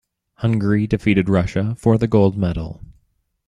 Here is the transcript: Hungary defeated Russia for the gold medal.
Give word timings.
Hungary 0.37 0.87
defeated 0.87 1.29
Russia 1.29 1.75
for 1.77 1.95
the 1.99 2.07
gold 2.07 2.35
medal. 2.35 2.81